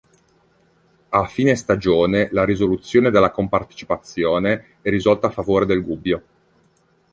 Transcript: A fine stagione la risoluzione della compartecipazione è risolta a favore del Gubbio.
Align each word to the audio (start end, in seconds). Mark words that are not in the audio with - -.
A 1.09 1.27
fine 1.27 1.55
stagione 1.55 2.29
la 2.31 2.43
risoluzione 2.43 3.11
della 3.11 3.29
compartecipazione 3.29 4.77
è 4.81 4.89
risolta 4.89 5.27
a 5.27 5.29
favore 5.29 5.67
del 5.67 5.83
Gubbio. 5.83 6.23